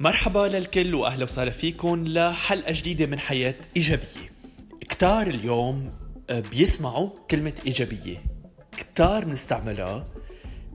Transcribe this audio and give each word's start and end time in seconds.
مرحبا 0.00 0.48
للكل 0.48 0.94
وأهلا 0.94 1.24
وسهلا 1.24 1.50
فيكم 1.50 2.04
لحلقة 2.04 2.72
جديدة 2.72 3.06
من 3.06 3.18
حياة 3.18 3.54
إيجابية. 3.76 4.32
كتار 4.80 5.26
اليوم 5.26 5.92
آه، 6.30 6.40
بيسمعوا 6.40 7.10
كلمة 7.30 7.52
إيجابية. 7.66 8.22
كتار 8.78 9.24
بنستعملها 9.24 10.06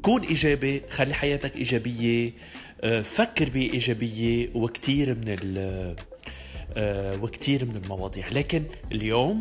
كون 0.02 0.22
إيجابي 0.22 0.82
خلي 0.90 1.14
حياتك 1.14 1.56
إيجابية 1.56 2.34
آه، 2.82 3.02
فكر 3.02 3.50
بإيجابية 3.50 4.50
وكتير 4.56 5.16
من 5.16 5.24
ال 5.28 5.96
آه، 6.78 7.24
وكتير 7.24 7.66
من 7.66 7.76
المواضيع 7.76 8.28
لكن 8.30 8.64
اليوم 8.92 9.40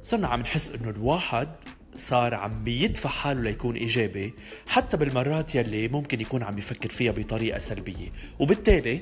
صرنا 0.00 0.28
عم 0.28 0.40
نحس 0.40 0.70
إنه 0.74 0.90
الواحد 0.90 1.48
صار 1.94 2.34
عم 2.34 2.64
بيدفع 2.64 3.10
حاله 3.10 3.42
ليكون 3.42 3.76
إيجابي 3.76 4.34
حتى 4.68 4.96
بالمرات 4.96 5.54
يلي 5.54 5.88
ممكن 5.88 6.20
يكون 6.20 6.42
عم 6.42 6.54
بيفكر 6.54 6.88
فيها 6.88 7.12
بطريقة 7.12 7.58
سلبية. 7.58 8.12
وبالتالي 8.38 9.00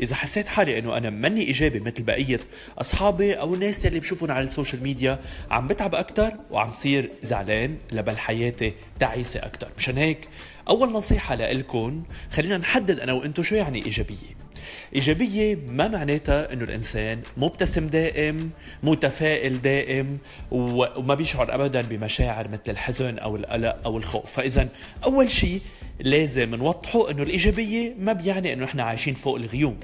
إذا 0.00 0.14
حسيت 0.14 0.48
حالي 0.48 0.78
إنه 0.78 0.96
أنا 0.96 1.10
ماني 1.10 1.42
إيجابي 1.42 1.80
مثل 1.80 2.02
بقية 2.02 2.40
أصحابي 2.78 3.34
أو 3.34 3.54
الناس 3.54 3.86
اللي 3.86 4.00
بشوفهم 4.00 4.30
على 4.30 4.44
ال 4.44 4.49
social 4.49 4.82
media 4.82 5.20
عم 5.50 5.66
بتعب 5.66 5.94
أكثر 5.94 6.32
وعم 6.50 6.72
صير 6.72 7.10
زعلان 7.22 7.78
لا 7.92 8.01
بل 8.01 8.18
حياتي 8.18 8.74
تعيسة 9.00 9.40
أكثر 9.40 9.68
مشان 9.78 9.98
هيك 9.98 10.28
أول 10.68 10.92
نصيحة 10.92 11.34
لكم 11.34 12.02
خلينا 12.30 12.58
نحدد 12.58 13.00
أنا 13.00 13.12
وأنتم 13.12 13.42
شو 13.42 13.54
يعني 13.54 13.84
إيجابية. 13.84 14.45
إيجابية 14.94 15.58
ما 15.68 15.88
معناتها 15.88 16.52
أنه 16.52 16.64
الإنسان 16.64 17.20
مبتسم 17.36 17.86
دائم 17.86 18.50
متفائل 18.82 19.62
دائم 19.62 20.18
وما 20.50 21.14
بيشعر 21.14 21.54
أبدا 21.54 21.82
بمشاعر 21.82 22.48
مثل 22.48 22.62
الحزن 22.68 23.18
أو 23.18 23.36
القلق 23.36 23.76
أو 23.84 23.98
الخوف. 23.98 24.32
فإذا 24.32 24.68
أول 25.04 25.30
شيء 25.30 25.60
لازم 26.00 26.54
نوضحه 26.54 27.10
أنه 27.10 27.22
الإيجابية 27.22 27.94
ما 27.98 28.12
بيعني 28.12 28.52
أنه 28.52 28.64
إحنا 28.64 28.82
عايشين 28.82 29.14
فوق 29.14 29.36
الغيوم. 29.36 29.80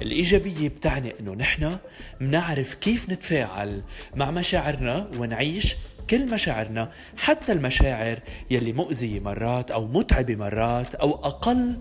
الإيجابية 0.00 0.68
بتعني 0.68 1.14
أنه 1.20 1.34
نحن 1.34 1.76
بنعرف 2.20 2.74
كيف 2.74 3.10
نتفاعل 3.10 3.82
مع 4.16 4.30
مشاعرنا 4.30 5.10
ونعيش 5.18 5.76
كل 6.10 6.30
مشاعرنا 6.30 6.92
حتى 7.16 7.52
المشاعر 7.52 8.18
يلي 8.50 8.72
مؤذية 8.72 9.20
مرات 9.20 9.70
أو 9.70 9.86
متعبة 9.86 10.36
مرات 10.36 10.94
أو 10.94 11.10
أقل 11.10 11.76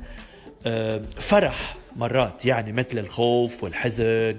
آه، 0.66 1.02
فرح. 1.20 1.76
مرات 1.96 2.46
يعني 2.46 2.72
مثل 2.72 2.98
الخوف 3.00 3.64
والحزن 3.64 4.38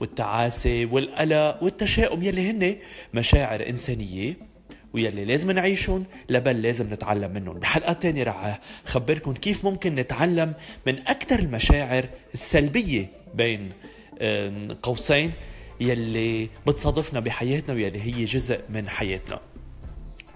والتعاسة 0.00 0.88
والقلق 0.92 1.62
والتشاؤم 1.62 2.22
يلي 2.22 2.50
هن 2.50 2.76
مشاعر 3.14 3.68
إنسانية 3.68 4.36
ويلي 4.92 5.24
لازم 5.24 5.50
نعيشهم 5.50 6.04
لبل 6.28 6.62
لازم 6.62 6.92
نتعلم 6.92 7.30
منهم. 7.30 7.58
بحلقات 7.58 8.02
تانية 8.02 8.22
رح 8.22 8.60
خبركم 8.84 9.32
كيف 9.34 9.64
ممكن 9.64 9.94
نتعلم 9.94 10.54
من 10.86 10.98
أكثر 11.08 11.38
المشاعر 11.38 12.06
السلبية 12.34 13.10
بين 13.34 13.72
قوسين 14.82 15.32
يلي 15.80 16.48
بتصادفنا 16.66 17.20
بحياتنا 17.20 17.74
ويلي 17.74 18.02
هي 18.02 18.24
جزء 18.24 18.60
من 18.68 18.88
حياتنا. 18.88 19.40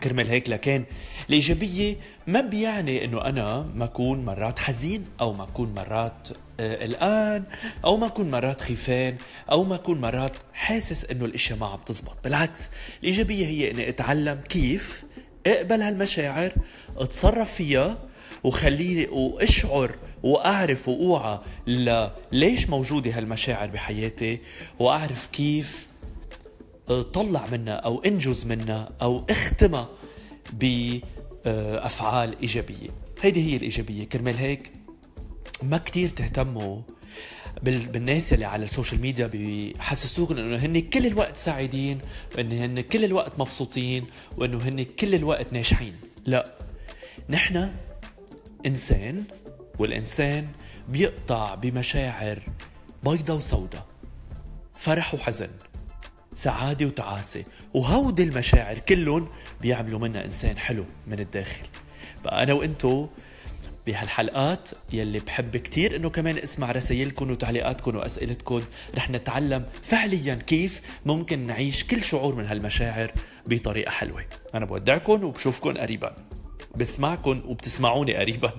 كرمال 0.02 0.28
هيك 0.28 0.48
لكن 0.48 0.84
الإيجابية 1.28 1.96
ما 2.26 2.40
بيعني 2.40 3.04
إنه 3.04 3.24
أنا 3.24 3.70
ما 3.74 3.84
أكون 3.84 4.24
مرات 4.24 4.58
حزين 4.58 5.04
أو 5.20 5.32
ما 5.32 5.44
أكون 5.44 5.74
مرات 5.74 6.28
آه، 6.60 6.82
قلقان 6.82 7.44
أو 7.84 7.96
ما 7.96 8.06
أكون 8.06 8.30
مرات 8.30 8.60
خيفان 8.60 9.16
أو 9.50 9.64
ما 9.64 9.74
أكون 9.74 10.00
مرات 10.00 10.32
حاسس 10.52 11.04
إنه 11.04 11.24
الأشياء 11.24 11.58
ما 11.58 11.66
عم 11.66 11.78
تزبط. 11.86 12.16
بالعكس 12.24 12.70
الإيجابية 13.02 13.46
هي 13.46 13.70
إني 13.70 13.88
أتعلم 13.88 14.40
كيف 14.48 15.04
أقبل 15.46 15.82
هالمشاعر 15.82 16.52
أتصرف 16.96 17.54
فيها 17.54 17.98
وخليني 18.44 19.06
وأشعر 19.06 19.96
وأعرف 20.22 20.88
وأوعى 20.88 21.38
ليش 22.32 22.70
موجودة 22.70 23.18
هالمشاعر 23.18 23.68
بحياتي 23.68 24.38
وأعرف 24.78 25.26
كيف 25.26 25.86
طلع 26.88 27.46
منها 27.46 27.74
أو 27.74 28.02
انجز 28.02 28.46
منها 28.46 28.88
أو 29.02 29.24
اختمها 29.30 29.88
بأفعال 30.52 32.40
إيجابية. 32.40 32.88
هيدي 33.20 33.52
هي 33.52 33.56
الإيجابية. 33.56 34.04
كرمال 34.04 34.36
هيك 34.36 34.72
ما 35.62 35.78
كتير 35.78 36.08
تهتموا 36.08 36.82
بالناس 37.62 38.32
اللي 38.32 38.44
على 38.44 38.64
ال 38.64 38.69
social 38.69 39.00
media 39.00 39.26
بيحسسوكم 39.26 40.38
إنه 40.38 40.56
هن 40.56 40.80
كل 40.80 41.06
الوقت 41.06 41.36
سعيدين 41.36 41.98
وإنه 42.36 42.64
هن 42.64 42.80
كل 42.80 43.04
الوقت 43.04 43.38
مبسوطين 43.38 44.06
وإنه 44.36 44.58
هن 44.58 44.82
كل 44.82 45.14
الوقت 45.14 45.52
ناجحين. 45.52 45.96
لا. 46.26 46.54
نحن 47.28 47.72
إنسان 48.66 49.24
والإنسان 49.78 50.48
بيقطع 50.88 51.54
بمشاعر 51.54 52.42
بيضة 53.04 53.34
وسوداء 53.34 53.86
فرح 54.76 55.14
وحزن. 55.14 55.50
سعادة 56.38 56.86
وتعاسة. 56.86 57.44
وهودي 57.74 58.22
المشاعر 58.22 58.78
كلهم 58.78 59.28
بيعملوا 59.60 59.98
منا 59.98 60.24
إنسان 60.24 60.58
حلو 60.58 60.84
من 61.06 61.20
الداخل. 61.20 61.66
بقى 62.24 62.42
أنا 62.42 62.52
وإنتو 62.52 63.06
بهالحلقات 63.86 64.68
يلي 64.92 65.20
بحب 65.20 65.56
كتير 65.56 65.96
إنه 65.96 66.10
كمان 66.10 66.38
اسمع 66.38 66.72
رسائلكم 66.72 67.30
وتعليقاتكم 67.30 67.96
واسئلتكم 67.96 68.62
رح 68.94 69.10
نتعلم 69.10 69.66
فعليا 69.82 70.34
كيف 70.34 70.82
ممكن 71.06 71.46
نعيش 71.46 71.84
كل 71.84 72.02
شعور 72.02 72.34
من 72.34 72.46
هالمشاعر 72.46 73.12
بطريقة 73.46 73.90
حلوة. 73.90 74.24
أنا 74.54 74.64
بودعكم 74.64 75.24
وبشوفكم 75.24 75.72
قريبا. 75.72 76.16
بسمعكم 76.76 77.42
وبتسمعوني 77.46 78.14
قريبا. 78.16 78.52